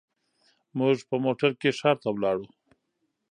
موږ 0.77 0.97
په 1.09 1.15
موټر 1.25 1.51
کې 1.61 1.69
ښار 1.79 1.95
ته 2.03 2.09
لاړو. 2.23 2.45